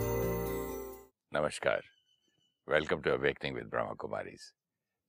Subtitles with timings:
[0.00, 1.82] नमस्कार।
[2.68, 4.40] Welcome to awakening with Brahma Kumaris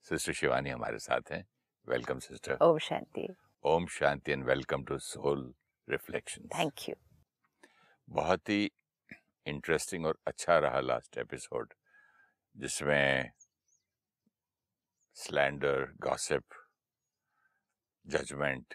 [0.05, 1.43] sister Shivani हमारे साथ हैं।
[1.87, 3.27] Welcome sister Om Shanti.
[3.63, 5.53] Om Shanti and welcome to soul
[5.87, 6.95] reflection thank you
[8.09, 8.71] बहुत ही
[9.47, 11.73] इंटरेस्टिंग और अच्छा रहा लास्ट एपिसोड
[12.55, 13.31] जिसमें
[15.13, 16.43] स्लैंडर गॉसिप
[18.05, 18.73] जजमेंट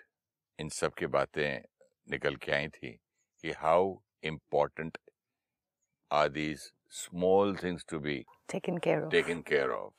[0.58, 1.62] इन सब की बातें
[2.11, 2.93] निकल के आई थी
[3.44, 4.99] कि how important
[6.14, 9.93] Are these small things to be taken care of taken care of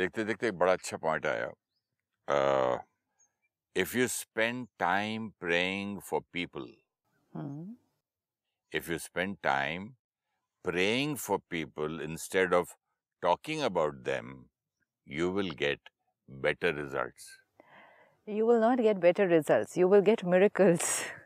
[0.00, 1.50] देखते देखते एक बड़ा अच्छा पॉइंट आया
[3.76, 6.74] if you spend time praying for people
[7.36, 7.64] Hmm.
[8.72, 9.82] if you spend time
[10.64, 12.70] praying for people instead of
[13.22, 14.30] talking about them,
[15.06, 15.92] you will get
[16.28, 17.26] better results.
[18.28, 19.76] You will not get better results.
[19.76, 21.04] You will get miracles.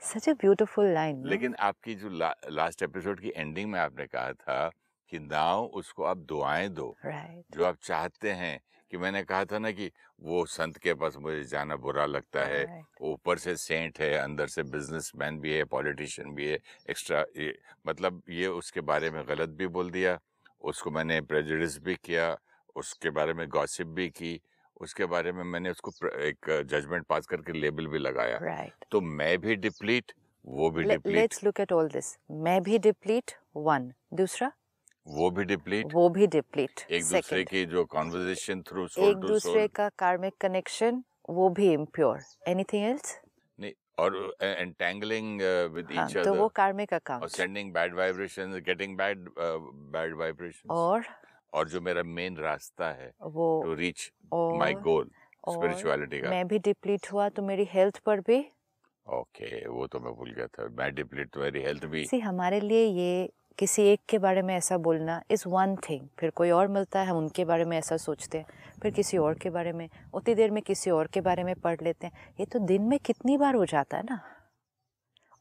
[0.00, 1.22] Such a beautiful line.
[1.22, 1.28] no?
[1.28, 4.70] लेकिन आपकी जो ला, last episode की ending में आपने कहा था
[5.12, 7.42] कि नाउ उसको आप दुआएँ दो Right.
[7.56, 8.58] जो आप चाहते हैं
[8.90, 9.90] कि मैंने कहा था ना कि
[10.22, 13.00] वो संत के पास मुझे जाना बुरा लगता है Right.
[13.02, 16.58] ऊपर से सेंट है अंदर से बिजनेसमैन भी है पॉलिटिशियन भी है
[16.90, 20.18] एक्स्ट्रा ये मतलब ये उसके बारे में गलत भी बोल दिया
[20.60, 22.36] उसको मैंने प्रेजुडिस भी किया
[22.76, 24.40] उसके बारे में गॉसिप भी की
[24.80, 28.84] उसके बारे में मैंने उसको एक जजमेंट पास करके लेबल भी लगाया। Right.
[28.90, 30.12] तो मैं भी डिप्लीट
[30.44, 31.16] वो भी deplete.
[31.16, 32.16] let's look at all this.
[32.30, 34.50] मैं भी डिप्लीट वन दूसरा?
[35.06, 37.14] वो भी डिप्लीट। वो भी डिप्लीट। एक Second.
[37.14, 42.84] दूसरे की जो कॉन्वर्जेशन थ्रू एक दूसरे सोल का कार्मिक कनेक्शन वो भी इम्प्योर एनीथिंग
[42.84, 43.20] एल्स
[43.58, 45.40] नहीं और एंटेंगलिंग
[45.74, 50.70] विद ईच तो वो अदर कार्मिक और account sending bad vibrations getting bad bad vibrations
[50.70, 51.06] और?
[51.52, 55.10] और जो मेरा मेन रास्ता है वो to reach my goal
[55.48, 58.38] spirituality का। मैं भी डिप्लीट हुआ तो मेरी हेल्थ पर भी?
[59.06, 62.60] ओके वो तो मैं भूल गया था। मैं डिप्लीट तो मेरी हेल्थ भी। सी हमारे
[62.60, 66.68] लिए ये किसी एक के बारे में ऐसा बोलना इज़ वन थिंग फिर कोई और
[66.68, 69.88] मिलता है हम उनके बारे में ऐसा सोचते हैं फिर किसी और के बारे में
[70.14, 72.98] उतनी देर में किसी और के बारे में पढ़ लेते हैं। ये तो दिन में
[72.98, 74.20] कितनी बार हो जाता है ना?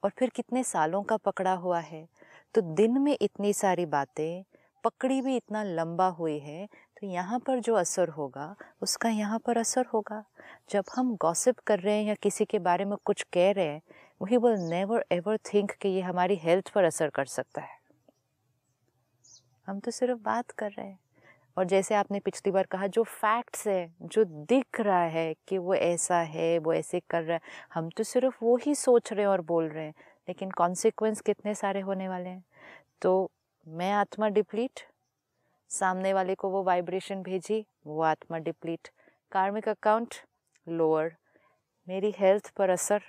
[0.03, 2.07] और फिर कितने सालों का पकड़ा हुआ है?
[2.55, 4.43] तो दिन में इतनी सारी बातें
[4.85, 9.57] पकड़ी भी इतना लंबा हुई है तो यहाँ पर जो असर होगा, उसका यहाँ पर
[9.57, 10.23] असर होगा।
[10.69, 13.81] जब हम गॉसिप कर रहे हैं या किसी के बारे में कुछ कह रहे हैं
[14.21, 17.77] we will never ever think कि ये हमारी हेल्थ पर असर कर सकता है।
[19.67, 20.99] हम तो सिर्फ़ बात कर रहे हैं।
[21.57, 25.73] और जैसे आपने पिछली बार कहा, जो फैक्ट्स है, जो दिख रहा है कि वो
[25.75, 27.41] ऐसा है, वो ऐसे कर रहा है,
[27.73, 29.93] हम तो सिर्फ़ वो ही सोच रहे हैं और बोल रहे हैं,
[30.27, 32.43] लेकिन कॉन्सिक्वेंस कितने सारे होने वाले हैं?
[33.01, 33.31] तो
[33.67, 34.79] मैं आत्मा डिप्लीट।
[35.69, 38.87] सामने वाले को वो वाइब्रेशन भेजी, वो आत्मा डिप्लीट।
[39.31, 40.15] कार्मिक अकाउंट,
[40.67, 41.11] लोअर।
[41.87, 43.01] मेरी हेल्थ पर असर।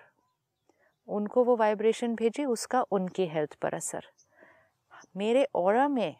[1.09, 4.06] उनको वो वाइब्रेशन भेजी, उसका उनकी हेल्थ पर असर।
[5.16, 6.16] मेरे और में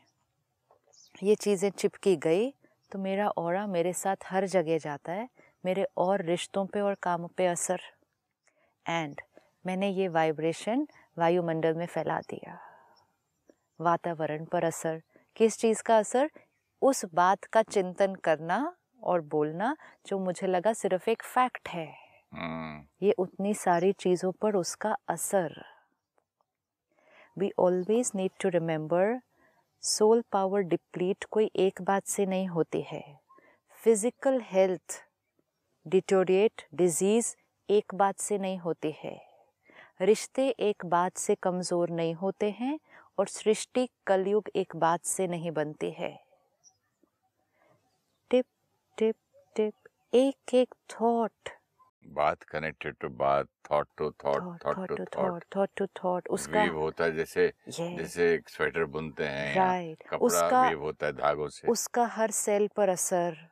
[1.22, 2.50] ये चीज़ें चिपकी गई
[2.92, 5.28] तो मेरा और मेरे साथ हर जगह जाता है।
[5.64, 7.80] मेरे और रिश्तों पे और कामों पे असर।
[8.88, 9.20] एंड
[9.66, 10.86] मैंने ये वाइब्रेशन
[11.19, 12.58] वायुमंडल में फैला दिया।
[13.81, 15.00] वातावरण पर असर
[15.37, 16.28] किस चीज़ का असर?
[16.82, 19.76] उस बात का चिंतन करना और बोलना
[20.06, 21.87] जो मुझे लगा सिर्फ़ एक फैक्ट है।
[22.32, 25.62] हम्म, ये उतनी सारी चीज़ों पर उसका असर।
[27.37, 29.19] We always need to remember
[29.82, 33.03] soul power deplete कोई एक बात से नहीं होती है।
[33.82, 35.00] फ़िज़िकल हेल्थ
[35.87, 37.34] डिटोरिएट डिज़ीज़
[37.69, 39.20] एक बात से नहीं होती है।
[40.00, 42.78] रिश्ते एक बात से कमज़ोर नहीं होते हैं
[43.19, 46.25] और सृष्टि कलयुग एक बात से नहीं बनती है।
[48.31, 48.44] टिप
[48.99, 49.16] टिप
[49.56, 49.75] टिप
[50.15, 51.32] एक एक थॉट
[52.06, 56.78] बात कनेक्टेड टू बात thought to thought thought to thought thought to thought उसका वीव
[56.78, 57.53] होता है जैसे.
[57.69, 60.19] जैसे एक स्वेटर बुनते हैं या Right.
[60.19, 63.49] उसका- वीव होता है धागों से। उसका हर सेल पर असर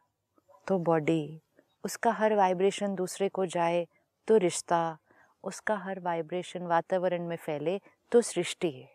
[0.68, 1.40] तो बॉडी
[1.84, 3.86] उसका हर वाइब्रेशन दूसरे को जाए
[4.28, 4.98] तो रिश्ता
[5.42, 7.80] उसका हर वाइब्रेशन वातावरण में फैले
[8.12, 8.88] तो सृष्टि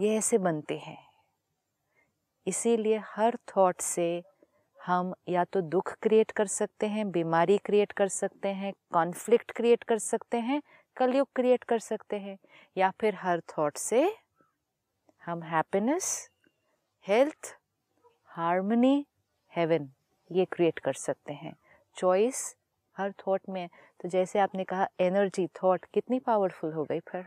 [0.00, 0.98] ये ऐसे बनते हैं।
[2.46, 4.22] इसीलिए हर थॉट से
[4.78, 9.82] हम या तो दुख क्रिएट कर सकते हैं, बीमारी क्रिएट कर सकते हैं कॉन्फ्लिक्ट क्रिएट
[9.82, 10.60] कर सकते हैं,
[10.96, 12.36] कलयुग क्रिएट कर सकते हैं,
[12.76, 14.02] या फिर हर थॉट से
[15.22, 16.30] हम हैप्पीनेस
[17.06, 17.54] हेल्थ
[18.30, 19.04] हार्मनी
[19.52, 19.88] हेवन
[20.30, 21.54] ये क्रिएट कर सकते हैं।
[21.96, 22.54] चॉइस
[22.96, 23.68] हर थॉट में
[24.00, 27.24] तो जैसे आपने कहा एनर्जी थॉट कितनी पावरफुल हो गई फिर।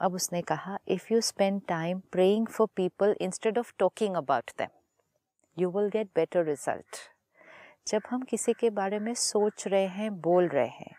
[0.00, 4.68] अब उसने कहा if you spend time praying for people instead of talking about them
[5.58, 6.96] you will get better result
[7.88, 10.94] जब हम किसी के बारे में सोच रहे हैं, बोल रहे हैं,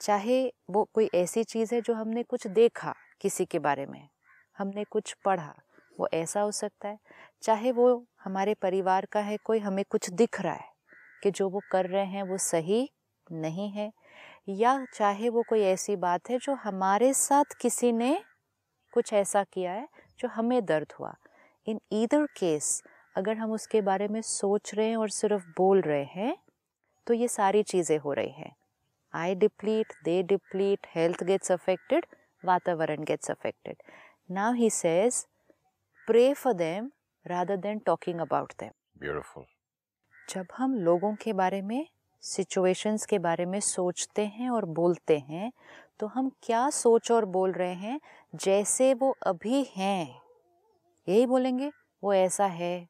[0.00, 4.08] चाहे वो कोई ऐसी चीज़ है जो हमने कुछ देखा किसी के बारे में,
[4.58, 5.54] हमने कुछ पढ़ा,
[6.00, 6.98] वो ऐसा हो सकता है,
[7.42, 10.68] चाहे वो हमारे परिवार का है, कोई हमें कुछ दिख रहा है
[11.22, 12.90] कि जो वो कर रहे हैं वो सही
[13.32, 13.92] नहीं है
[14.48, 18.18] या चाहे वो कोई ऐसी बात है जो हमारे साथ किसी ने
[18.92, 19.88] कुछ ऐसा किया है
[20.18, 21.14] जो हमें दर्द हुआ।
[21.66, 22.82] इन ईदर केस
[23.16, 26.36] अगर हम उसके बारे में सोच रहे हैं और सिर्फ़ बोल रहे हैं
[27.06, 28.54] तो ये सारी चीज़ें हो रही हैं।
[29.14, 32.06] I deplete they deplete health gets affected
[32.44, 33.82] वातावरण gets affected
[34.30, 35.24] now he says
[36.08, 36.90] pray for them
[37.26, 39.44] rather than talking about them beautiful
[40.28, 41.86] जब हम लोगों के बारे में
[42.22, 45.52] सिचुएशंस के बारे में सोचते हैं और बोलते हैं
[46.00, 48.00] तो हम क्या सोच और बोल रहे हैं
[48.34, 50.20] जैसे वो अभी हैं?
[51.08, 51.70] यही बोलेंगे
[52.02, 52.86] वो ऐसा है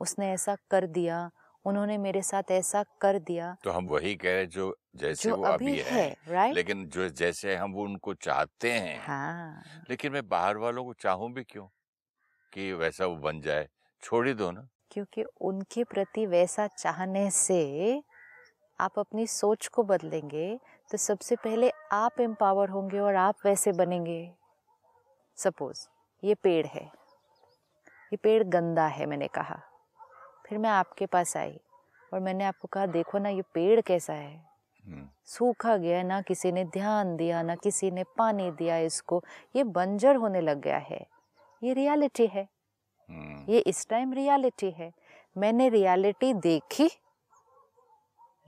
[0.00, 1.30] उसने ऐसा कर दिया
[1.64, 5.44] उन्होंने मेरे साथ ऐसा कर दिया। तो हम वही कह रहे जो जैसे जो वो
[5.44, 10.12] अभी अभी है है राइट लेकिन जो जैसे हम वो उनको चाहते हैं। हाँ। लेकिन
[10.12, 11.68] मैं बाहर वालों को चाहूँ भी क्यों?
[12.52, 13.68] कि वैसा वो बन जाए
[14.02, 17.58] छोड़ ही दो ना। क्योंकि उनके प्रति वैसा चाहने से
[18.80, 20.60] आप अपनी सोच को बदलेंगे
[20.90, 24.34] तो सबसे पहले आप एम्पावर होंगे और आप वैसे बनेंगे।
[25.36, 25.88] सपोज़
[26.24, 26.84] ये पेड़ है।
[28.12, 29.60] ये पेड़ गंदा है मैंने कहा।
[30.46, 31.60] फिर मैं आपके पास आई
[32.14, 34.36] और मैंने आपको कहा देखो ना ये पेड़ कैसा है।
[34.86, 39.24] हम्म, सूखा गया ना किसी ने ध्यान दिया ना किसी ने पानी दिया इसको।
[39.56, 41.06] ये बंजर होने लग गया है।
[41.62, 42.48] ये रियलिटी है।
[43.10, 44.92] हम्म, ये इस टाइम रियलिटी है।
[45.38, 46.90] मैंने रियलिटी देखी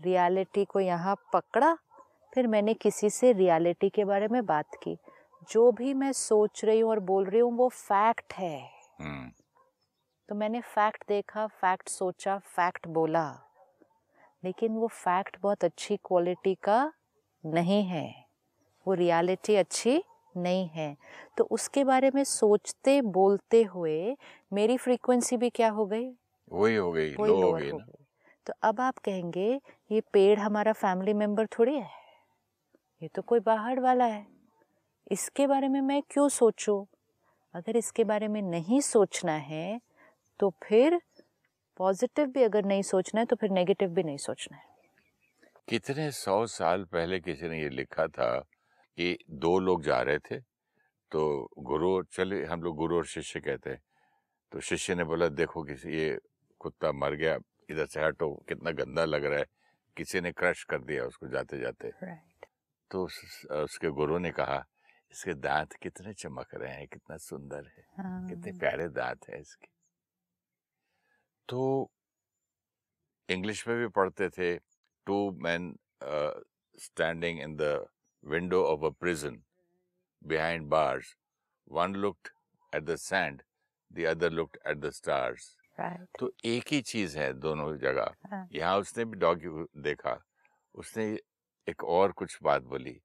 [0.05, 1.79] रियलिटी को यहाँ पकड़ा
[2.35, 4.99] फिर मैंने किसी से रियलिटी के बारे में बात की।
[5.51, 8.71] जो भी मैं सोच रही हूँ और बोल रही हूँ वो फैक्ट है।
[9.01, 9.31] हम्म,
[10.29, 13.41] तो मैंने फैक्ट देखा फैक्ट सोचा फैक्ट बोला।
[14.45, 16.93] लेकिन वो फैक्ट बहुत अच्छी क्वालिटी का
[17.47, 18.25] नहीं है।
[18.87, 20.05] वो रियलिटी अच्छी
[20.37, 20.97] नहीं है।
[21.37, 24.17] तो उसके बारे में सोचते बोलते हुए
[24.53, 26.13] मेरी फ्रीक्वेंसी भी क्या हो गई?
[26.53, 27.35] वही हो गई लो
[27.73, 28.00] हो गई।
[28.51, 29.49] तो अब आप कहेंगे,
[29.91, 31.91] ये पेड़ हमारा फैमिली मेंबर थोड़ी है?
[33.03, 34.27] ये तो कोई बाहर वाला है।
[35.13, 36.85] इसके बारे में मैं क्यों सोचूं?
[37.55, 39.81] अगर इसके बारे में नहीं सोचना है
[40.41, 41.01] तो फिर
[41.77, 44.65] पॉजिटिव भी अगर नहीं सोचना है तो फिर नेगेटिव भी नहीं सोचना है।
[45.69, 48.31] कितने सौ साल पहले किसी ने ये लिखा था
[48.99, 50.41] कि दो लोग जा रहे थे
[51.13, 51.23] तो
[51.59, 53.81] गुरु चले हम लोग गुरु और शिष्य कहते हैं।
[54.53, 56.19] तो शिष्य ने बोला, देखो किसी, ये
[56.61, 57.39] कुत्ता मर गया
[57.71, 59.47] इधर से हटो कितना गंदा लग रहा है।
[59.97, 62.47] किसी ने क्रश कर दिया उसको जाते जाते राइट
[62.91, 64.65] तो उस, उसके गुरु ने कहा
[65.13, 67.85] इसके दांत कितने चमक रहे हैं कितना सुंदर है
[68.29, 69.69] कितने प्यारे दांत है इसके।
[71.49, 71.91] तो
[73.29, 74.57] इंग्लिश में भी पढ़ते थे
[75.07, 75.75] two man
[76.79, 77.87] standing in the
[78.25, 79.43] window of a prison
[80.23, 81.15] behind bars
[81.71, 82.29] one looked
[82.73, 83.43] at the sand
[83.91, 88.47] the other looked at the stars right तो एक ही चीज़ है दोनों जगह। हाँ।
[88.53, 90.19] यहाँ उसने भी डॉग देखा
[90.75, 91.05] उसने
[91.67, 93.01] एक और कुछ बात बोली।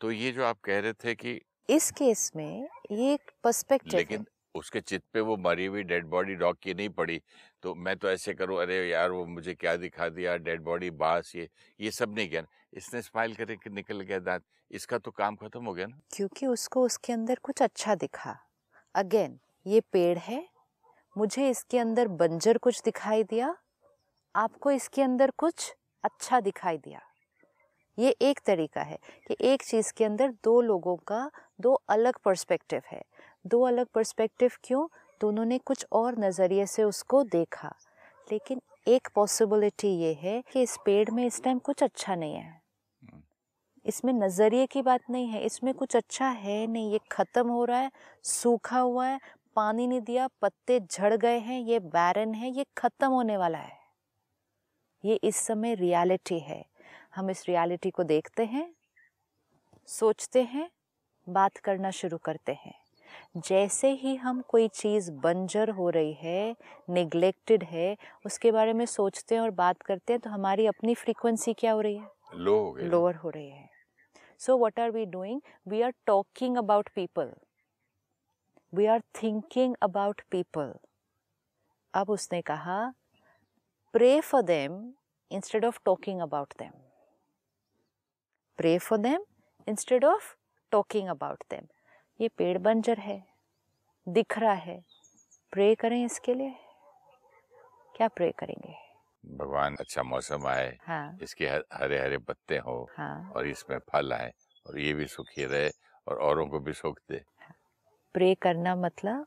[0.00, 4.24] तो ये जो आप कह रहे थे कि इस केस में ये एक पर्सपेक्टिव लेकिन
[4.54, 7.20] उसके चित पे वो मरी हुई डेड बॉडी डॉग की नहीं पड़ी।
[7.62, 11.32] तो मैं तो ऐसे करूँ अरे यार वो मुझे क्या दिखा दिया डेड बॉडी बास
[11.36, 11.48] ये
[11.80, 12.42] ये सब नहीं किया।
[12.74, 16.46] इसने स्माइल करे कि निकल गया दांत। इसका तो काम खत्म हो गया ना। क्योंकि
[16.46, 18.36] उसको उसके अंदर कुछ अच्छा दिखा।
[18.94, 20.46] अगेन ये पेड़ है
[21.16, 23.54] मुझे इसके अंदर बंजर कुछ दिखाई दिया
[24.34, 25.74] आपको इसके अंदर कुछ
[26.04, 27.00] अच्छा दिखाई दिया।
[27.98, 32.82] ये एक तरीका है कि एक चीज़ के अंदर दो लोगों का दो अलग पर्सपेक्टिव
[32.92, 33.02] है।
[33.46, 34.86] दो अलग पर्सपेक्टिव क्यों?
[35.20, 37.74] दोनों ने कुछ और नज़रिए से उसको देखा।
[38.32, 42.60] लेकिन एक पॉसिबिलिटी ये है कि इस पेड़ में इस टाइम कुछ अच्छा नहीं है।
[43.84, 47.78] इसमें नज़रिए की बात नहीं है इसमें कुछ अच्छा है नहीं। ये ख़त्म हो रहा
[47.78, 47.90] है
[48.24, 49.20] सूखा हुआ है
[49.60, 53.78] पानी नहीं दिया पत्ते झड़ गए हैं ये बैरन है ये ख़त्म होने वाला है।
[55.04, 56.64] ये इस समय रियलिटी है।
[57.16, 58.72] हम इस रियलिटी को देखते हैं
[59.88, 60.68] सोचते हैं
[61.26, 62.74] बात करना शुरू करते हैं।
[63.48, 66.56] जैसे ही हम कोई चीज़ बंजर हो रही है
[66.90, 71.52] निगलेक्टेड है उसके बारे में सोचते हैं और बात करते हैं तो हमारी अपनी फ्रीक्वेंसी
[71.54, 72.08] क्या हो रही है?
[72.34, 73.68] लो। लोअर हो रही है।
[74.40, 77.32] So what are we doing we are talking about people
[78.72, 80.74] we are thinking about people
[81.94, 82.92] अब उसने कहा
[83.92, 84.94] pray for them
[85.30, 86.72] instead of talking about them
[88.58, 89.24] pray for them
[89.68, 90.34] instead of
[90.72, 91.66] talking about them
[92.20, 93.30] ये पेड़ बंजर है
[94.06, 94.80] दिख रहा है।
[95.52, 96.54] प्रे करें इसके लिए।
[97.96, 98.74] क्या प्रे करेंगे?
[99.24, 104.32] भगवान अच्छा मौसम आए। हाँ। इसके हरे हरे पत्ते हो हाँ। और इसमें फल आए
[104.66, 105.70] और ये भी सुखी रहे
[106.06, 107.22] और औरों को भी सुख दे।
[108.14, 109.26] प्रे करना मतलब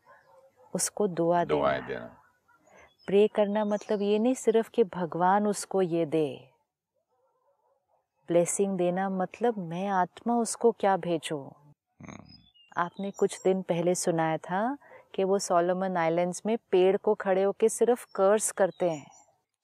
[0.73, 2.19] उसको दुआ देना।
[3.07, 6.49] प्रे करना मतलब ये नहीं सिर्फ़ कि भगवान उसको ये दे।
[8.27, 11.45] ब्लेसिंग देना मतलब मैं आत्मा उसको क्या भेजूं?
[12.01, 12.23] हम्म,
[12.77, 14.77] आपने कुछ दिन पहले सुनाया था
[15.15, 19.11] कि वो सोलोमन आइलैंड्स में पेड़ को खड़े होके सिर्फ़ कर्स करते हैं।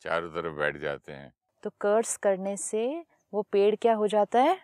[0.01, 1.33] चारों तरफ़ बैठ जाते हैं।
[1.63, 4.59] तो कर्स करने से वो पेड़ क्या हो जाता है?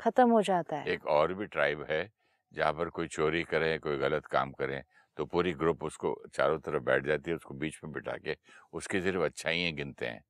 [0.00, 2.15] खत्म हो जाता है। एक और भी ट्राइब है
[2.56, 4.82] जहाँ पर कोई चोरी करे कोई गलत काम करे
[5.16, 8.36] तो पूरी ग्रुप उसको चारों तरफ़ बैठ जाती है उसको बीच में बिठा के
[8.72, 10.22] उसकी सिर्फ़ अच्छाइयाँ गिनते हैं।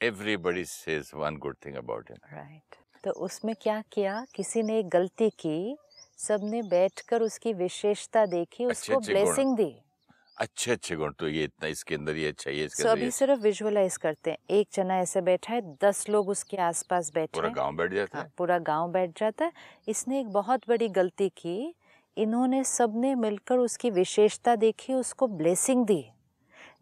[0.00, 4.24] Everybody says one good thing about him right तो उसमें क्या किया?
[4.34, 5.76] किसी ने एक गलती की
[6.18, 9.72] सबने बैठकर उसकी विशेषता देखी उसको। ब्लेसिंग दी।
[10.36, 13.40] अच्छे अच्छे गुण तो ये इतना इसके अंदर ये अच्छा ये इसके अंदर अभी सिर्फ़
[13.40, 17.76] विजुअलाइज करते हैं। एक जना ऐसे बैठा है दस लोग उसके आसपास बैठे पूरा गाँव
[17.76, 18.32] बैठ जाता हाँ, है?
[18.38, 19.52] पूरा गाँव बैठ जाता है।
[19.88, 21.74] इसने एक बहुत बड़ी गलती की।
[22.16, 26.04] इन्होंने सबने मिलकर उसकी विशेषता देखी उसको ब्लेसिंग दी।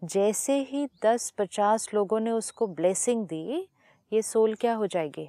[0.04, 3.69] जैसे ही दस पचास लोगों ने उसको ब्लेसिंग दी
[4.12, 5.28] ये सोल क्या हो जाएगी?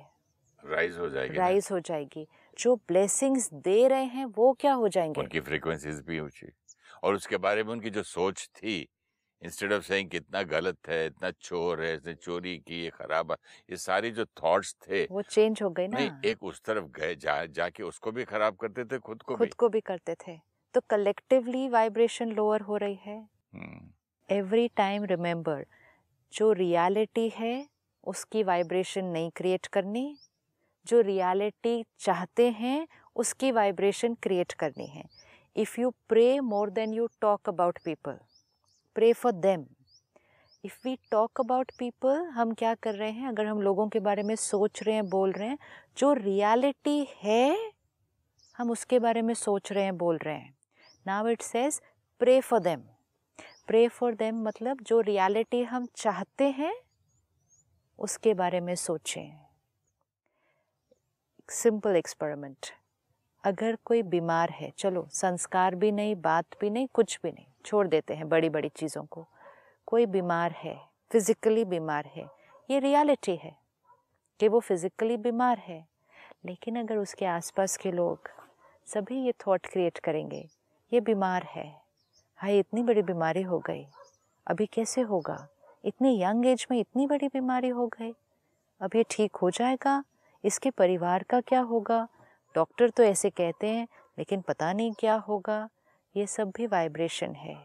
[0.64, 2.28] राइज हो जाएगी राइज हो जाएगी।
[2.60, 5.22] जो ब्लेसिंग्स दे रहे हैं वो क्या हो जाएँगे?
[5.22, 6.48] उनकी फ्रीक्वेंसीज भी ऊँची।
[7.04, 8.76] और उसके बारे में उनकी जो सोच थी
[9.42, 13.38] इंस्टेड ऑफ़ सेइंग कितना गलत है इतना चोर है इसने चोरी की ये खराब है
[13.70, 17.16] ये सारी जो थॉट्स थे वो चेंज हो गए ना। नहीं एक उस तरफ़ गए
[17.18, 20.38] जा जाके उसको भी खराब करते थे खुद को खुद भी को भी करते थे।
[20.74, 23.20] तो कलेक्टिवली वाइब्रेशन लोअर हो रही है।
[24.30, 25.66] एवरी टाइम रिमेम्बर
[26.34, 27.54] जो रियलिटी है
[28.04, 30.06] उसकी वाइब्रेशन नहीं क्रिएट करनी।
[30.86, 35.04] जो रियलिटी चाहते हैं उसकी वाइब्रेशन क्रिएट करनी है।
[35.56, 38.20] If you pray more than you talk about people
[38.96, 39.66] pray for them
[40.66, 43.28] if we talk about people हम क्या कर रहे हैं?
[43.28, 45.58] अगर हम लोगों के बारे में सोच रहे हैं, बोल रहे हैं,
[45.98, 47.72] जो रियलिटी है,
[48.58, 50.58] हम उसके बारे में सोच रहे हैं, बोल रहे हैं।
[51.08, 51.82] Now it says
[52.20, 52.82] pray for them
[53.68, 56.74] pray for them मतलब जो रियलिटी हम चाहते हैं,
[58.00, 59.46] उसके बारे में सोचें।
[61.50, 62.66] सिंपल एक्सपेरिमेंट
[63.44, 67.88] अगर कोई बीमार है, चलो, संस्कार भी नहीं, बात भी नहीं, कुछ भी नहीं, छोड़
[67.88, 69.26] देते हैं बड़ी बड़ी चीज़ों को।
[69.88, 70.76] कोई बीमार है
[71.12, 72.26] फिजिकली बीमार है,
[72.70, 73.56] ये रियलिटी है
[74.40, 75.86] कि वो फिजिकली बीमार है।
[76.46, 78.30] लेकिन अगर उसके आसपास के लोग
[78.88, 80.48] सभी ये थॉट क्रिएट करेंगे,
[80.92, 81.68] ये बीमार है,
[82.40, 83.86] हाय, इतनी बड़ी बीमारी हो गई,
[84.48, 85.48] अभी कैसे होगा?
[85.86, 88.14] इतनी यंग एज में इतनी बड़ी बीमारी हो गई,
[88.82, 90.04] अब ये ठीक हो जाएगा?
[90.44, 92.08] इसके परिवार का क्या होगा?
[92.56, 93.88] डॉक्टर तो ऐसे कहते हैं
[94.20, 95.70] लेकिन पता नहीं क्या होगा।
[96.16, 97.56] ये सब भी वाइब्रेशन है।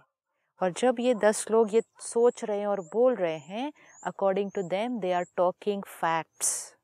[0.61, 3.73] और जब ये दस लोग ये सोच रहे हैं और बोल रहे हैं
[4.05, 6.77] according to them they are talking facts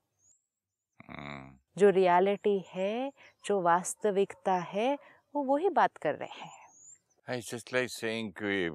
[1.78, 3.12] जो रियलिटी है
[3.44, 4.98] जो वास्तविकता है
[5.34, 6.60] वो वही बात कर रहे हैं।
[7.28, 8.30] हाँ, it's just like saying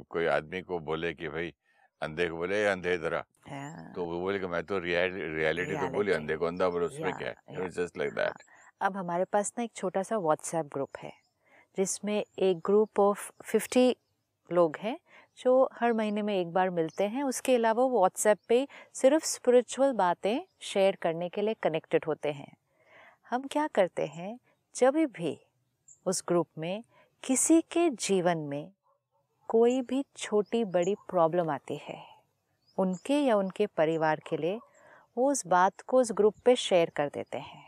[0.10, 1.54] कोई आदमी को बोले कि भाई
[2.02, 6.12] अंधे को बोले अंधे आ। हाँ, तो वो बोले कि मैं तो रियलिटी तो बोली
[6.12, 7.70] अंधे को अंधा बोले उसमें Yeah, क्या yeah.
[7.70, 8.44] जस्ट लाइक दैट
[8.82, 11.12] अब हमारे पास ना एक छोटा सा व्हाट्सएप ग्रुप है,
[11.78, 13.96] जिसमें एक ग्रुप ऑफ़ फिफ्टी
[14.50, 14.98] लोग हैं,
[15.38, 20.40] जो हर महीने में एक बार मिलते हैं। उसके अलावा व्हाट्सएप पे सिर्फ़ स्पिरिचुअल बातें
[20.62, 22.52] शेयर करने के लिए कनेक्टेड होते हैं।
[23.30, 24.38] हम क्या करते हैं,
[24.76, 25.38] जब भी
[26.06, 26.84] उस ग्रुप में
[27.24, 28.72] किसी के जीवन में
[29.50, 32.02] कोई भी छोटी बड़ी प्रॉब्लम आती है,
[32.78, 34.60] उनके या उनके परिवार के लिए,
[35.18, 37.67] वो उस बात को उस ग्रुप पे शेयर कर देते हैं।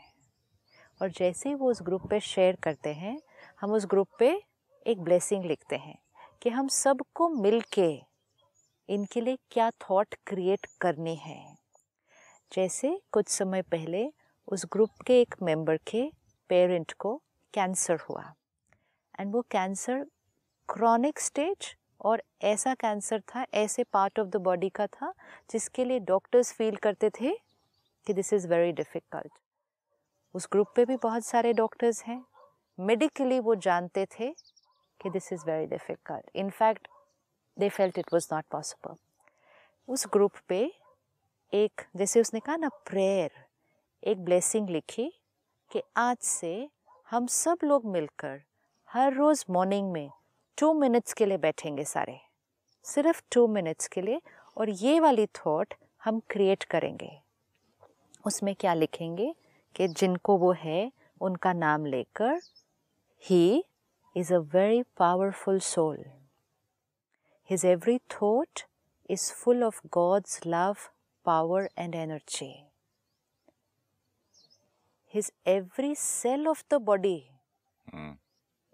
[1.00, 3.20] और जैसे ही वो उस ग्रुप पे शेयर करते हैं,
[3.60, 4.30] हम उस ग्रुप पे
[4.86, 5.98] एक ब्लेसिंग लिखते हैं
[6.42, 7.90] कि हम सबको मिल के
[8.88, 11.56] इनके लिए क्या थॉट क्रिएट करनी है।
[12.52, 14.12] जैसे कुछ समय पहले
[14.48, 16.10] उस ग्रुप के एक मेंबर के
[16.50, 17.16] पेरेंट को
[17.54, 18.32] कैंसर हुआ।
[19.20, 20.04] एंड वो कैंसर
[20.68, 25.12] क्रॉनिक स्टेज और ऐसा कैंसर था, ऐसे पार्ट ऑफ़ द बॉडी का था
[25.50, 27.34] जिसके लिए डॉक्टर्स फील करते थे
[28.06, 29.32] कि दिस इज़ वेरी डिफ़िकल्ट
[30.34, 32.24] उस ग्रुप पे भी बहुत सारे डॉक्टर्स हैं।
[32.78, 34.30] मेडिकली वो जानते थे
[35.00, 36.88] कि this is very difficult in fact
[37.56, 38.94] they felt it was not possible
[39.88, 40.60] उस ग्रुप पे
[41.52, 43.30] एक, जैसे उसने कहा ना प्रेयर
[44.02, 45.12] एक ब्लेसिंग लिखी
[45.70, 46.68] कि आज से
[47.10, 48.40] हम सब लोग मिलकर
[48.88, 50.10] हर रोज़ मॉर्निंग में
[50.58, 52.18] टू मिनट्स के लिए बैठेंगे सारे।
[52.84, 54.20] सिर्फ़ टू मिनट्स के लिए
[54.56, 57.10] और ये वाली थॉट हम क्रिएट करेंगे।
[58.26, 59.34] उसमें क्या लिखेंगे?
[59.76, 62.40] कि जिनको वो है उनका नाम लेकर
[63.24, 63.44] ही
[64.16, 66.04] is a very powerful soul
[67.50, 68.60] his every thought
[69.10, 70.76] is full of God's love
[71.26, 72.52] power and energy
[75.14, 77.16] his every cell of the body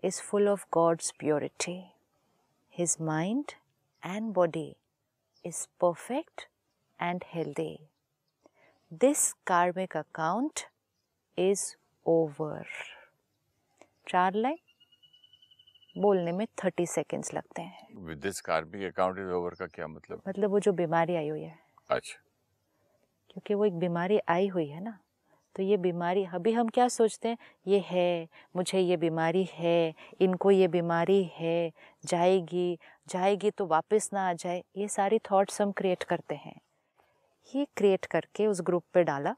[0.02, 1.78] is full of God's purity
[2.74, 3.52] his mind
[4.02, 4.68] and body
[5.44, 6.48] is perfect
[6.98, 7.76] and healthy
[9.00, 10.60] this karmic account
[11.38, 11.76] is
[12.08, 12.62] over.
[14.08, 14.58] चार line?
[15.98, 20.22] बोलने में thirty seconds लगते हैं। With this karmic account is over का क्या मतलब?
[20.28, 21.58] मतलब वो जो बीमारी आई हुई है।
[21.90, 22.18] अच्छा।
[23.30, 24.98] क्योंकि वो एक बीमारी आई हुई है ना।
[25.56, 27.38] तो ये बीमारी अभी हम क्या सोचते हैं?
[27.66, 31.72] ये है मुझे ये बीमारी है इनको ये बीमारी है
[32.04, 32.78] जाएगी
[33.08, 36.60] जाएगी तो वापस ना आ जाए। ये सारी थॉट्स हम क्रिएट करते हैं।
[37.54, 39.36] ये क्रिएट करके उस ग्रुप पे डाला।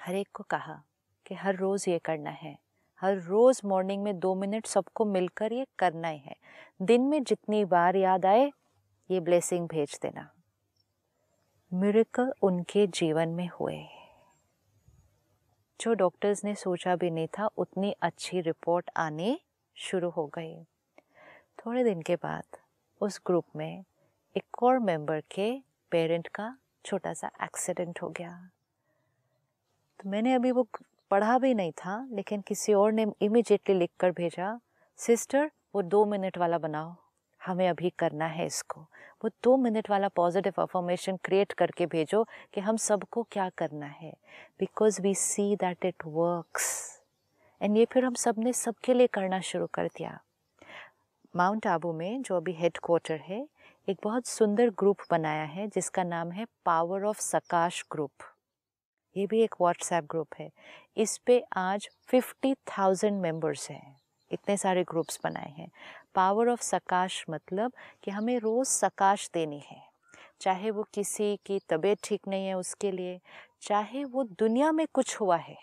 [0.00, 0.82] हर एक को कहा
[1.26, 2.58] कि हर रोज़ ये करना है।
[3.00, 6.36] हर रोज़ मॉर्निंग में दो मिनट सबको मिलकर ये करना ही है।
[6.82, 8.52] दिन में जितनी बार याद आए,
[9.10, 10.34] ये ब्लेसिंग भेज देना।
[11.72, 13.86] मिरेकल उनके जीवन में हुए।
[15.80, 19.40] जो डॉक्टर्स ने सोचा भी नहीं था, उतनी अच्छी रिपोर्ट आने
[19.74, 20.64] शुरू हो गई।
[21.58, 22.44] थोड़े दिन के बाद
[23.00, 23.84] उस ग्रुप में
[24.36, 28.50] एक और मेंबर के पेरेंट का छोटा सा एक्सीडेंट हो गया।
[30.00, 30.66] तो मैंने अभी वो
[31.10, 34.58] पढ़ा भी नहीं था, लेकिन किसी और ने इमिजिएटली लिख कर भेजा
[34.96, 36.94] सिस्टर वो दो मिनट वाला बनाओ।
[37.40, 38.80] हमें अभी करना है इसको।
[39.24, 44.12] वो दो मिनट वाला पॉजिटिव अफॉर्मेशन क्रिएट करके भेजो कि हम सबको क्या करना है।
[44.60, 47.00] Because we see that it works
[47.62, 50.18] and ये फिर हम सबने सबके लिए करना शुरू कर दिया।
[51.36, 53.46] माउंट आबू में, जो अभी हेड क्वार्टर है,
[53.88, 58.12] एक बहुत सुंदर ग्रुप बनाया है, जिसका नाम है पावर ऑफ़ सकाश ग्रुप
[59.16, 60.50] ये भी एक व्हाट्सएप ग्रुप है।
[60.96, 63.96] इस पे आज फिफ्टी थाउज़ेंड मेंबर्स हैं।
[64.30, 65.68] इतने सारे ग्रुप्स बनाए हैं।
[66.14, 67.72] पावर ऑफ़ सकाश मतलब
[68.04, 69.82] कि हमें रोज़ सकाश देनी है।
[70.40, 73.18] चाहे वो किसी की तबीयत ठीक नहीं है उसके लिए
[73.62, 75.56] चाहे वो दुनिया में कुछ हुआ है।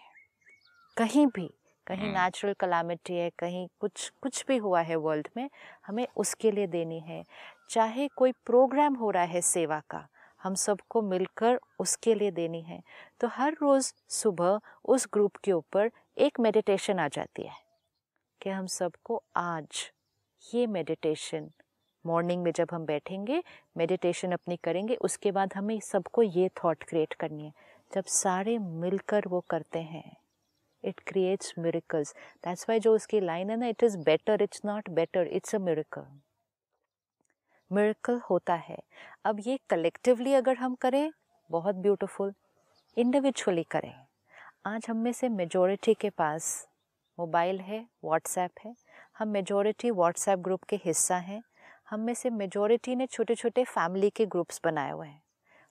[0.97, 1.49] कहीं भी
[1.87, 5.49] कहीं नेचुरल कलामिटी है कहीं कुछ कुछ भी हुआ है वर्ल्ड में
[5.87, 7.23] हमें उसके लिए देनी है।
[7.69, 10.07] चाहे कोई प्रोग्राम हो रहा है सेवा का
[10.45, 12.81] हम सबको मिलकर उसके लिए देनी है।
[13.21, 17.53] तो हर रोज़ सुबह उस ग्रुप के ऊपर एक मेडिटेशन आ जाती है
[18.41, 19.91] कि हम सबको आज
[20.43, 21.49] ये मेडिटेशन
[22.05, 23.41] मॉर्निंग में जब हम बैठेंगे
[23.77, 27.51] मेडिटेशन अपनी करेंगे, उसके बाद हमें सबको ये थॉट क्रिएट करनी है।
[27.91, 30.15] जब सारे मिलकर वो करते हैं
[30.83, 32.13] it creates miracles
[32.45, 35.59] that's why जो उसकी लाइन है ना it is better it's not better it's a
[35.59, 36.05] miracle
[37.71, 38.77] miracle होता है।
[39.25, 41.11] अब ये कलेक्टिवली अगर हम करें
[41.49, 42.33] बहुत ब्यूटीफुल
[42.97, 43.93] इंडिविजुअली करें।
[44.67, 46.47] आज हम में से मेजोरिटी के पास
[47.17, 48.75] मोबाइल है व्हाट्सएप है।
[49.19, 51.43] हम मेजोरिटी व्हाट्सएप ग्रुप के हिस्सा हैं।
[51.89, 55.21] हम में से मेजोरिटी ने छोटे छोटे फैमिली के ग्रुप्स बनाए हुए हैं।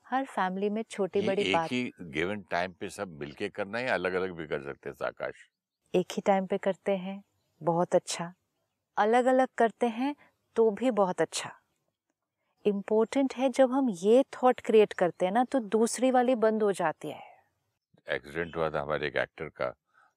[0.07, 3.89] हर फैमिली में छोटी बड़ी एक बात ही गिवन टाइम पे सब मिलके करना है
[3.91, 5.49] अलग अलग भी कर सकते हैं आकाश
[5.95, 7.23] एक ही टाइम पे करते हैं
[7.61, 8.33] बहुत अच्छा।
[8.97, 10.15] अलग अलग करते हैं
[10.57, 11.53] तो भी बहुत अच्छा।
[12.67, 16.73] इम्पोर्टेंट है जब हम ये थॉट क्रिएट करते हैं ना तो दूसरी वाली बंद हो
[16.73, 17.23] जाती है
[18.07, 19.73] एक्सीडेंट हुआ था हमारे एक एक्टर का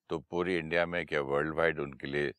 [0.10, 2.34] तो पूरी इंडिया में क्या वर्ल्ड वाइड उनके लिए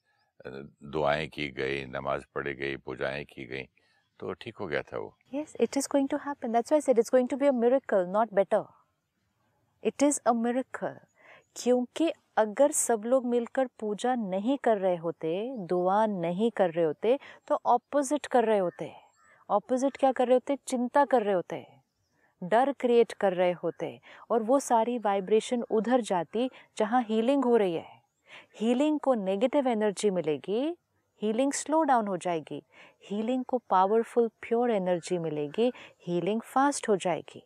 [0.93, 3.69] दुआएँ की गई नमाज़ पढ़ी गई पूजाएँ की गई
[4.21, 6.53] तो ठीक हो गया था वो Yes, it is going to happen.
[6.53, 8.63] That's why I said it's going to be a miracle, not better.
[9.83, 10.97] It is a miracle.
[11.57, 15.31] क्योंकि अगर सब लोग मिलकर पूजा नहीं कर रहे होते
[15.67, 17.19] दुआ नहीं कर रहे होते
[17.49, 18.93] तो ऑपोजिट कर रहे होते
[19.51, 20.57] ऑपोजिट क्या कर रहे होते?
[20.67, 21.83] चिंता कर रहे होते हैं।
[22.43, 27.75] डर क्रिएट कर रहे होते और वो सारी वाइब्रेशन उधर जाती जहाँ हीलिंग हो रही
[27.75, 28.03] है।
[28.61, 30.77] हीलिंग को नेगेटिव एनर्जी मिलेगी
[31.23, 32.63] हीलिंग स्लो डाउन हो जाएगी।
[33.05, 35.73] हीलिंग को पावरफुल प्योर एनर्जी मिलेगी
[36.07, 37.43] हीलिंग फास्ट हो जाएगी।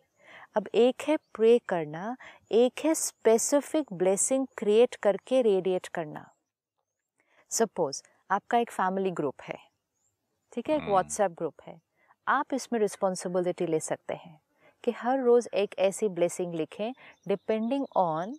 [0.57, 2.17] अब एक है प्रे करना
[2.53, 6.29] एक है स्पेसिफिक ब्लेसिंग क्रिएट करके रेडिएट करना।
[7.51, 9.59] सपोज़ आपका एक फैमिली ग्रुप है
[10.53, 10.77] ठीक है?
[10.77, 11.92] एक हम्म। व्हाट्सएप ग्रुप है।
[12.27, 14.39] आप इसमें रिस्पॉन्सिबिलिटी ले सकते हैं
[14.85, 16.93] कि हर रोज़ एक ऐसी ब्लेसिंग लिखें
[17.29, 18.37] डिपेंडिंग ऑन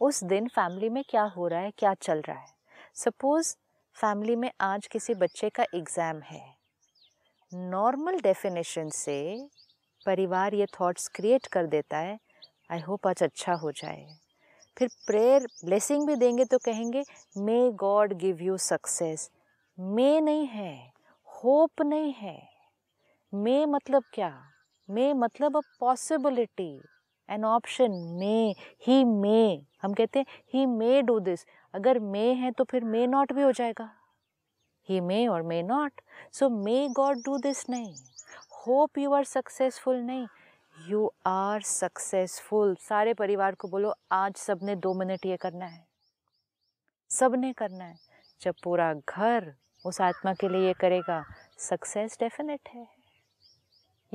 [0.00, 2.54] उस दिन फैमिली में क्या हो रहा है, क्या चल रहा है।
[2.96, 3.54] सपोज़
[3.96, 6.42] फैमिली में आज किसी बच्चे का एग्ज़ाम है।
[7.52, 9.18] नॉर्मल डेफिनेशन से
[10.06, 12.18] परिवार ये थॉट्स क्रिएट कर देता है
[12.70, 14.06] आई होप आज अच्छा हो जाए।
[14.76, 17.04] फिर प्रेयर ब्लेसिंग भी देंगे तो कहेंगे
[17.36, 19.30] may God give you success
[19.78, 20.74] may नहीं है
[21.28, 22.36] होप नहीं है।
[23.32, 24.42] मे मतलब क्या?
[24.88, 26.80] मे मतलब a possibility
[27.28, 28.54] an option may
[28.86, 33.06] he may हम कहते हैं ही मे डू दिस अगर मे है तो फिर मे
[33.06, 33.90] नॉट भी हो जाएगा।
[34.88, 36.00] ही मे और may not
[36.32, 37.94] so may God do this नहीं.
[38.58, 40.26] होप यू आर सक्सेसफुल नहीं.
[40.88, 45.86] यू आर सक्सेसफुल सारे परिवार को बोलो, आज सबने दो मिनट ये करना है।
[47.10, 47.96] सबने करना है।
[48.40, 49.54] जब पूरा घर
[49.86, 51.24] उस आत्मा के लिए ये करेगा
[51.58, 52.95] सक्सेस डेफिनेट है।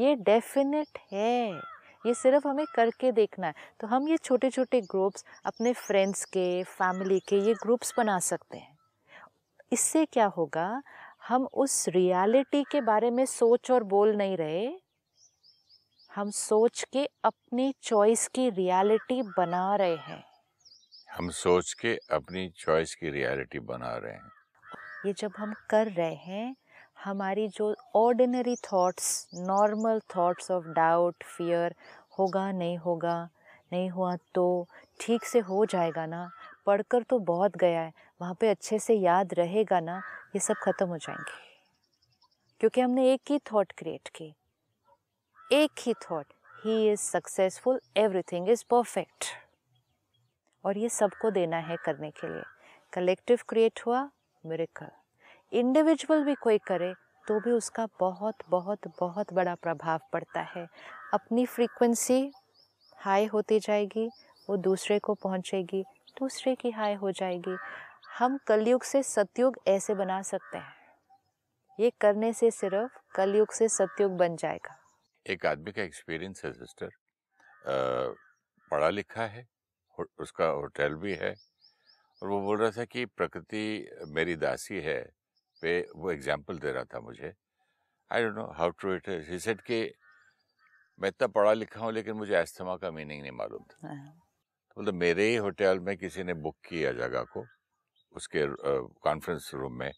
[0.02, 1.52] ये डेफिनेट है।
[2.06, 6.64] ये सिर्फ़ हमें करके देखना है। तो हम ये छोटे छोटे ग्रुप्स अपने फ्रेंड्स के
[6.64, 8.78] फैमिली के ये ग्रुप्स बना सकते हैं।
[9.72, 10.84] इससे क्या होगा?
[11.28, 14.80] हम उस रियलिटी के बारे में सोच और बोल नहीं रहे।
[16.16, 20.24] हम सोच के अपनी चॉइस की रियलिटी बना रहे हैं।
[21.12, 24.32] हम सोच के अपनी चॉइस की रियलिटी बना रहे हैं।
[25.06, 26.56] ये जब हम कर रहे हैं
[27.06, 31.76] हमारी जो ordinary thoughts normal thoughts of doubt fear
[32.20, 33.30] होगा, नहीं होगा,
[33.74, 34.68] नहीं हुआ तो
[35.00, 36.32] ठीक से हो जाएगा ना?
[36.66, 39.98] पढ़कर तो बहुत गया है, वहाँ पे अच्छे से याद रहेगा ना?
[40.36, 41.52] ये सब ख़त्म हो जाएँगे।
[42.60, 44.34] क्योंकि हमने एक ही थॉट क्रिएट की।
[45.54, 46.26] एक ही thought
[46.66, 49.26] he is successful everything is perfect
[50.66, 52.44] और ये सबको देना है करने के लिए।
[52.94, 55.01] कलेक्टिव क्रिएट हुआ मेरे मेरेकल
[55.52, 56.94] इंडिविजुअल भी कोई करे
[57.26, 60.68] तो भी उसका बहुत बहुत बहुत बड़ा प्रभाव पड़ता है।
[61.14, 62.32] अपनी फ्रीक्वेंसी
[62.98, 64.08] हाई होती जाएगी,
[64.50, 65.84] वो दूसरे को पहुंचेगी,
[66.20, 67.58] दूसरे की हाई हो जाएगी।
[68.20, 70.74] हम कलयुग से सतयुग ऐसे बना सकते हैं।
[71.80, 74.78] ये करने से सिर्फ़ कलयुग से सतयुग बन जाएगा।
[75.26, 76.90] एक आदमी का एक्सपीरियंस है सिस्टर
[78.72, 79.48] पढ़ा लिखा है
[80.20, 81.34] उसका होटल भी है,
[82.22, 85.02] और वो बोल रहा था कि प्रकृति मेरी दासी है
[85.62, 87.34] पे वो एग्ज़ाम्पल दे रहा था मुझे
[88.12, 89.80] I don't know how true it is he said कि
[91.00, 94.12] मैं इतना पढ़ा लिखा हूँ लेकिन मुझे एस्थमा का मीनिंग नहीं मालूम था हाँ।
[94.78, 97.46] तो मतलब मेरे ही होटल में किसी ने बुक किया जगह को
[98.16, 98.46] उसके
[99.04, 99.92] कॉन्फ्रेंस uh, रूम में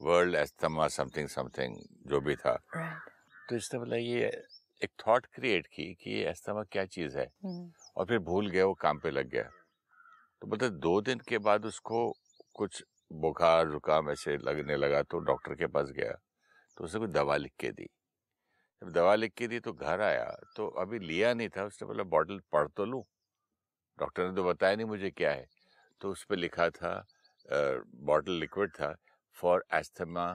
[0.00, 3.10] वर्ल्ड एस्थमा समथिंग समथिंग जो भी था right.
[3.48, 4.30] तो इसने मतलब ये
[4.80, 7.68] एक थॉट क्रिएट की कि ये एस्थमा क्या चीज़ है hmm.
[7.96, 9.50] और फिर भूल गया वो काम पे लग गया
[10.42, 12.10] तो मतलब दो दिन के बाद उसको
[12.54, 12.82] कुछ
[13.14, 16.12] बुखार जुकाम ऐसे लगने लगा तो डॉक्टर के पास गया
[16.76, 17.88] तो उसने कुछ दवा लिख के दी।
[18.82, 20.24] जब दवा लिख के दी तो घर आया
[20.56, 23.02] तो अभी लिया नहीं था उसने बोला बॉटल पढ़ तो लूँ।
[23.98, 25.46] डॉक्टर ने तो बताया नहीं मुझे क्या है
[26.00, 26.94] तो उस पर लिखा था
[27.48, 28.94] बॉटल लिक्विड था
[29.36, 30.26] for asthma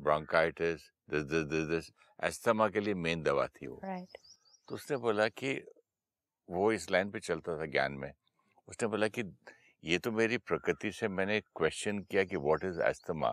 [0.00, 1.90] bronchitis this this this this.
[2.24, 4.16] Asthma के लिए मेन दवा थी वो। right.
[4.68, 5.54] तो उसने बोला कि
[6.48, 8.12] वो इस लाइन पे चलता था ज्ञान में।
[8.68, 9.22] उसने बोला कि
[9.86, 13.28] ये तो मेरी प्रकृति से मैंने क्वेश्चन किया कि व्हाट इज़ एस्थमा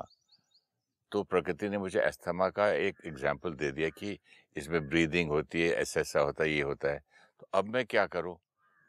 [1.11, 4.17] तो प्रकृति ने मुझे एस्थमा का एक एग्ज़ाम्पल दे दिया कि
[4.55, 6.99] इसमें ब्रीदिंग होती है ऐसा ऐसा होता है, ये होता है।
[7.39, 8.35] तो अब मैं क्या करूँ?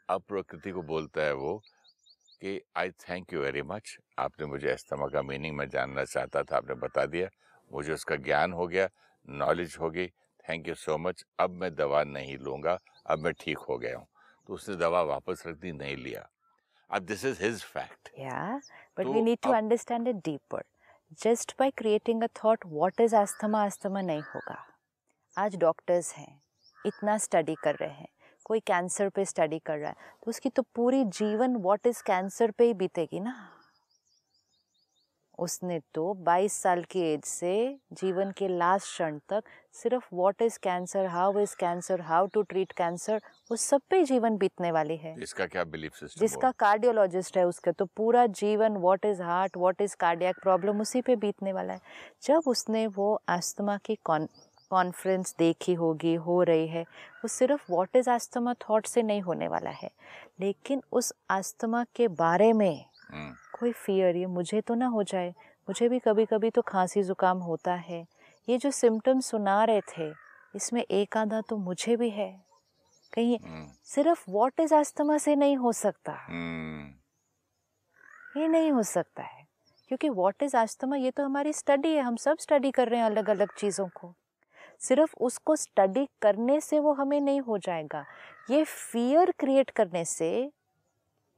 [0.09, 1.57] अब प्रकृति को बोलता है वो
[2.41, 6.57] कि I thank you very much आपने मुझे एस्थमा का मीनिंग मैं जानना चाहता था,
[6.57, 7.29] आपने बता दिया।
[7.71, 8.87] मुझे उसका ज्ञान हो गया
[9.25, 10.07] नॉलेज हो गई।
[10.45, 14.07] थैंक यू सो मच अब मैं दवा नहीं लूँगा, अब मैं ठीक हो गया हूँ।
[14.49, 16.27] तो उसने दवा वापस रख दी, नहीं लिया।
[16.89, 18.61] अब दिस इज़ हिज फैक्ट या
[18.97, 20.63] but we need to understand it deeper
[21.23, 24.57] just by creating a thought what is asthma asthma नहीं होगा।
[25.37, 26.41] आज डॉक्टर्स हैं
[26.85, 28.07] इतना स्टडी कर रहे हैं
[28.45, 32.51] कोई कैंसर पे स्टडी कर रहा है तो उसकी तो पूरी जीवन व्हाट इज़ कैंसर
[32.51, 33.35] पे ही बीतेगी ना।
[35.39, 37.53] उसने तो 22 साल की एज से
[37.93, 39.43] जीवन के लास्ट क्षण तक
[39.75, 43.21] सिर्फ़ what is cancer how is cancer how to treat cancer
[43.51, 47.71] उस सब पे जीवन बीतने वाली है। इसका क्या बिलीफ सिस्टम जिसका कार्डियोलॉजिस्ट है उसका
[47.71, 51.79] तो पूरा जीवन what is heart what is cardiac problem उसी पे बीतने वाला है।
[52.23, 58.09] जब उसने वो आस्थमा की कॉन्फ्रेंस देखी होगी हो रही है वो सिर्फ़ व्हाट इज़
[58.09, 59.89] आस्थमा थॉट से नहीं होने वाला है।
[60.39, 65.29] लेकिन उस आस्थमा के बारे में हम्म। कोई फियर ये मुझे तो ना हो जाए।
[65.69, 68.07] मुझे भी कभी कभी तो खांसी ज़ुकाम होता है।
[68.49, 70.13] ये जो सिम्टम्स सुना रहे थे
[70.55, 72.45] इसमें एक आधा तो मुझे भी है।
[73.13, 76.93] कहीं हम्म। सिर्फ़ वॉट इज़ आस्थमा से नहीं हो सकता। हम्म।
[78.41, 79.45] ये नहीं हो सकता है।
[79.87, 83.05] क्योंकि वॉट इज़ आस्थमा ये तो हमारी स्टडी है। हम सब स्टडी कर रहे हैं
[83.05, 84.15] अलग अलग चीज़ों को।
[84.79, 88.05] सिर्फ़ उसको स्टडी करने से वो हमें नहीं हो जाएगा।
[88.49, 90.51] ये फियर क्रिएट करने से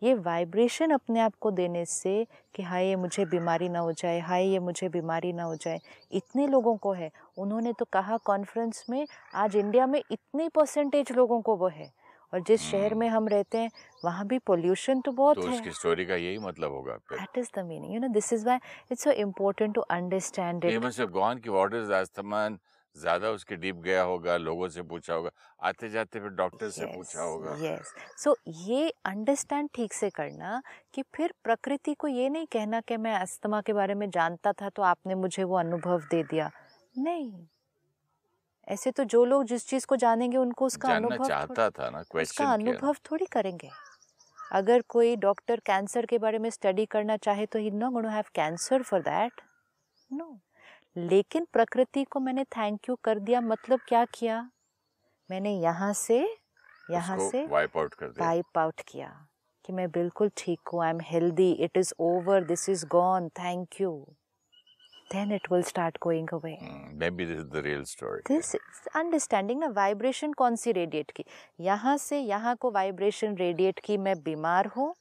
[0.01, 4.19] ये वाइब्रेशन अपने आप को देने से कि हाय ये मुझे बीमारी ना हो जाए
[4.19, 5.79] हाय ये मुझे बीमारी ना हो जाए
[6.11, 9.05] इतने लोगों को है। उन्होंने तो कहा कॉन्फ्रेंस में
[9.35, 11.91] आज इंडिया में इतने परसेंटेज लोगों को वो है।
[12.33, 13.69] और जिस शहर हम्म। में हम रहते हैं
[14.05, 17.49] वहाँ भी पोल्यूशन तो बहुत तो है। उसकी स्टोरी का यही मतलब होगा that is
[17.55, 18.57] the meaning you know this is why
[18.91, 22.47] it's so important to understand it gone कि व्हाट इज़ अस्थमा
[22.97, 25.29] ज़्यादा उसके डीप गया होगा लोगों से पूछा होगा
[25.61, 28.21] आते जाते फिर डॉक्टर yes, से पूछा होगा। Yes yes.
[28.23, 30.61] सो so, ये अंडरस्टैंड ठीक से करना
[30.93, 34.69] कि फिर प्रकृति को ये नहीं कहना कि मैं अस्थमा के बारे में जानता था
[34.69, 36.49] तो आपने मुझे वो अनुभव दे दिया।
[36.95, 37.31] नहीं।
[38.67, 42.51] ऐसे तो जो लोग जिस चीज़ को जानेंगे उनको उसका अनुभव चाहता था ना उसका
[42.53, 43.69] अनुभव थोड़ी करेंगे।
[44.37, 48.25] अगर कोई डॉक्टर कैंसर के बारे में स्टडी करना चाहे तो he not gonna have
[48.35, 49.41] cancer for that
[50.11, 50.37] no
[50.97, 54.41] लेकिन प्रकृति को मैंने थैंक यू कर दिया। मतलब क्या किया?
[55.29, 56.19] मैंने यहाँ से
[56.91, 59.09] यहाँ से वाइप आउट कर दिया। वाइप आउट किया
[59.65, 63.81] कि मैं बिल्कुल ठीक हूँ I am healthy it is over this is gone thank
[63.81, 63.91] you
[65.11, 66.57] then it will start going away.
[66.61, 68.21] Hmm, maybe this is the real story.
[68.29, 71.25] This is understanding ना vibration कौन सी रेडिएट की?
[71.59, 74.93] यहाँ से यहाँ को वाइब्रेशन रेडिएट की मैं बीमार हूँ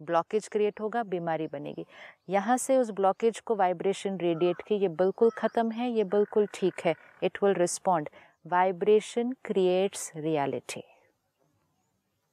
[0.00, 1.84] ब्लॉकेज क्रिएट होगा बीमारी बनेगी।
[2.28, 6.80] यहाँ से उस ब्लॉकेज को वाइब्रेशन रेडिएट की ये बिल्कुल ख़त्म है ये बिल्कुल ठीक
[6.84, 8.08] है it will respond
[8.46, 10.82] vibration creates reality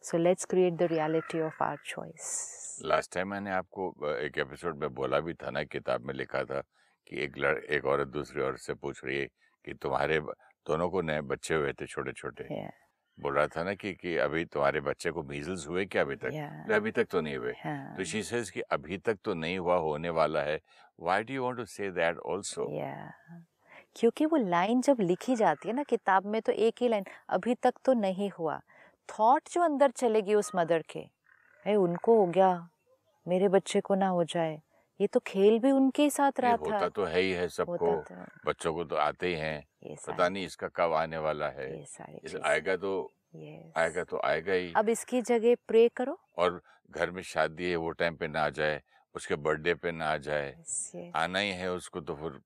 [0.04, 4.94] so let's create the reality of our choice last time मैंने आपको एक एपिसोड में
[4.94, 6.62] बोला भी था ना किताब में लिखा था
[7.08, 9.28] कि एक लड़ एक औरत दूसरी औरत से पूछ रही है
[9.66, 10.20] कि तुम्हारे
[10.68, 12.85] दोनों को नए बच्चे हुए थे छोटे छोटे yeah.
[13.20, 16.30] बोल रहा था ना कि कि अभी तुम्हारे बच्चे को मीजल्स हुए क्या अभी तक?
[16.30, 16.76] yeah.
[16.76, 17.96] अभी तक तो नहीं हुए। हाँ.
[17.98, 20.60] तो शी सेज कि अभी तक तो नहीं हुआ होने वाला है।
[21.00, 22.68] Why do you want to say that also
[23.96, 27.56] क्योंकि वो लाइन जब लिखी जाती है ना किताब में तो एक ही लाइन अभी
[27.56, 28.60] तक तो नहीं हुआ।
[29.10, 31.00] थॉट जो अंदर चलेगी उस मदर के
[31.66, 32.70] है उनको हो गया।
[33.28, 34.62] मेरे बच्चे को ना हो जाए।
[35.00, 37.92] ये तो खेल भी उनके साथ रहा होता था तो है ही है सबको।
[38.46, 42.76] बच्चों को तो आते ही हैं। पता नहीं इसका कब आने वाला है। इस आएगा
[42.78, 42.94] तो
[43.78, 47.92] आएगा तो आएगा ही। अब इसकी जगह प्रे करो। और घर में शादी है वो
[47.94, 48.82] टाइम पे ना आ जाए
[49.16, 52.40] उसके बर्थडे पे ना आ जाए आना ही है उसको तो फिर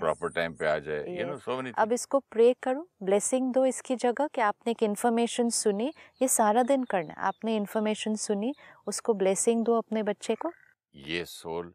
[0.00, 3.64] प्रॉपर टाइम पे आ जाए। यू नो सो मेनी अब इसको प्रे करो। ब्लेसिंग दो
[3.66, 8.54] इसकी जगह कि आपने एक इन्फॉर्मेशन सुनी। ये सारा दिन करना आपने इन्फॉर्मेशन सुनी
[8.86, 10.52] उसको ब्लेसिंग दो अपने बच्चे को।
[10.94, 11.72] ये सोल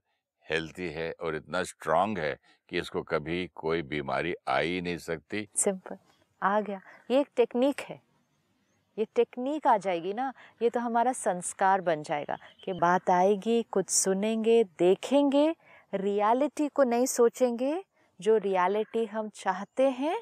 [0.49, 2.37] हेल्थी है और इतना स्ट्रांग है
[2.69, 5.97] कि इसको कभी कोई बीमारी आ ही नहीं सकती। सिंपल
[6.41, 7.99] आ गया। ये एक टेक्निक है।
[8.97, 13.89] ये टेक्निक आ जाएगी ना ये तो हमारा संस्कार बन जाएगा कि बात आएगी कुछ
[13.89, 15.55] सुनेंगे देखेंगे
[15.93, 17.83] रियलिटी को नहीं सोचेंगे
[18.19, 20.17] जो रियलिटी हम चाहते हैं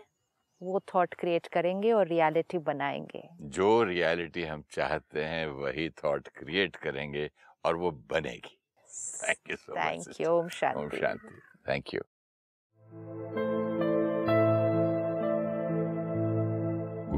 [0.62, 6.75] वो थॉट क्रिएट करेंगे और रियलिटी बनाएँगे। जो रियलिटी हम चाहते हैं वही थॉट क्रिएट
[6.75, 7.29] करेंगे
[7.65, 8.61] और वो बनेगी।
[8.91, 10.17] Thank you so Thank much.
[10.17, 10.27] Thank you.
[10.27, 10.77] Om Shanti.
[10.77, 11.30] Om Shanti.
[11.65, 12.01] Thank you.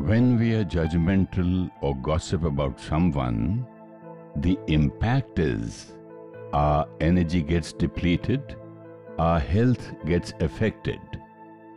[0.06, 3.66] When we are judgmental or gossip about someone,
[4.36, 5.94] the impact is
[6.52, 8.56] our energy gets depleted,
[9.18, 11.00] our health gets affected.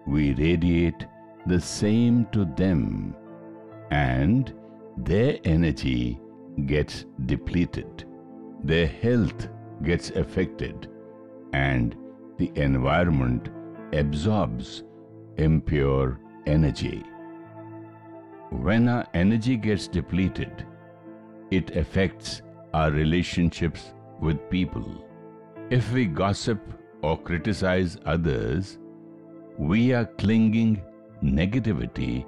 [0.06, 1.06] We radiate
[1.46, 3.14] the same to them,
[3.90, 4.52] and
[4.96, 6.20] their energy
[6.66, 8.04] gets depleted.
[8.64, 9.48] Their health
[9.82, 10.88] gets affected,
[11.52, 11.96] and
[12.38, 13.48] the environment
[13.92, 14.84] absorbs
[15.36, 17.04] impure energy.
[18.50, 20.66] When our energy gets depleted,
[21.50, 22.42] it affects
[22.74, 25.04] our relationships with people.
[25.70, 26.60] If we gossip
[27.02, 28.78] or criticize others,
[29.58, 30.82] we are clinging
[31.22, 32.26] negativity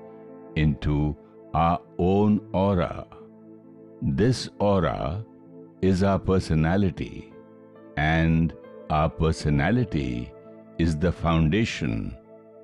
[0.56, 1.16] into
[1.54, 3.06] our own aura.
[4.02, 5.24] This aura
[5.82, 7.32] is our personality,
[7.98, 8.54] and
[8.90, 10.32] our personality
[10.78, 12.16] is the foundation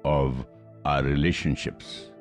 [0.04, 0.46] of
[0.84, 2.12] our relationships.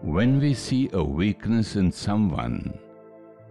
[0.00, 2.76] When we see a weakness in someone,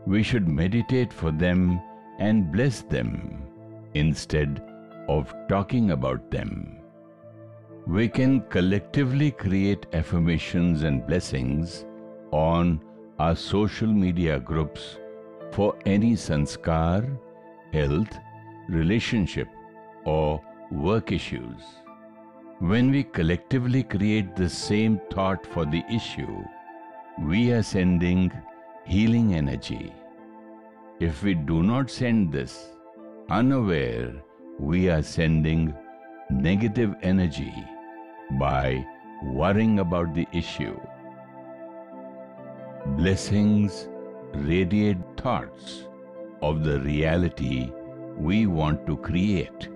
[0.05, 1.81] we should meditate for them
[2.19, 3.43] and bless them
[3.93, 4.61] instead
[5.07, 6.77] of talking about them.
[7.87, 11.85] We can collectively create affirmations and blessings
[12.31, 12.81] on
[13.17, 14.97] our social media groups
[15.51, 17.17] for any sanskar,
[17.73, 18.19] health,
[18.67, 19.47] relationship,
[20.05, 21.61] or work issues.
[22.59, 26.43] When we collectively create the same thought for the issue,
[27.19, 28.31] we are sending
[28.85, 29.93] healing energy.
[30.99, 32.69] If we do not send this,
[33.29, 34.13] unaware,
[34.59, 35.73] we are sending
[36.29, 37.53] negative energy
[38.39, 38.85] by
[39.23, 40.79] worrying about the issue.
[42.97, 43.89] Blessings
[44.33, 45.87] radiate thoughts
[46.45, 47.71] of the reality
[48.17, 49.67] we want to create.